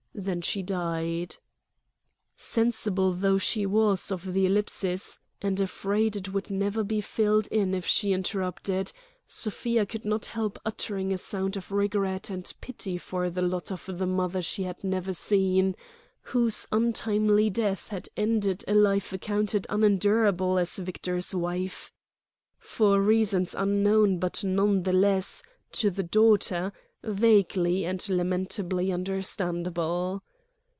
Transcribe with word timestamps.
Then 0.13 0.41
she 0.41 0.61
died." 0.61 1.37
Sensible 2.35 3.13
though 3.13 3.37
she 3.37 3.65
was 3.65 4.11
of 4.11 4.33
the 4.33 4.45
ellipsis, 4.45 5.17
and 5.41 5.59
afraid 5.59 6.15
it 6.17 6.31
would 6.33 6.51
never 6.51 6.83
be 6.83 6.99
filled 7.01 7.47
in 7.47 7.73
if 7.73 7.87
she 7.87 8.11
interrupted, 8.11 8.91
Sofia 9.25 9.85
could 9.85 10.03
not 10.05 10.25
help 10.27 10.59
uttering 10.65 11.11
a 11.13 11.17
sound 11.17 11.55
of 11.57 11.71
regret 11.71 12.29
and 12.29 12.53
pity 12.61 12.97
for 12.99 13.29
the 13.31 13.41
lot 13.41 13.71
of 13.71 13.85
the 13.87 14.05
mother 14.05 14.41
she 14.43 14.63
had 14.63 14.83
never 14.83 15.13
seen, 15.13 15.75
whose 16.23 16.67
untimely 16.73 17.49
death 17.49 17.87
had 17.87 18.09
ended 18.17 18.65
a 18.67 18.75
life 18.75 19.11
accounted 19.13 19.65
unendurable 19.69 20.59
as 20.59 20.75
Victor's 20.75 21.33
wife, 21.33 21.91
for 22.59 23.01
reasons 23.01 23.55
unknown 23.55 24.19
but 24.19 24.43
none 24.43 24.83
the 24.83 24.93
less, 24.93 25.41
to 25.71 25.89
the 25.89 26.03
daughter, 26.03 26.73
vaguely 27.03 27.83
and 27.83 28.07
lamentably 28.09 28.91
understandable. 28.91 30.21